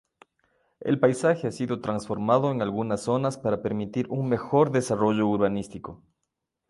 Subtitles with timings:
[0.79, 6.01] El paisaje ha sido transformado en algunas zonas para permitir un mejor desarrollo urbanístico.